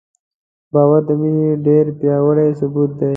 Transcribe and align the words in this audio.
باور 0.73 1.01
د 1.09 1.11
مینې 1.21 1.49
ډېر 1.65 1.85
پیاوړی 1.99 2.49
ثبوت 2.59 2.91
دی. 2.99 3.09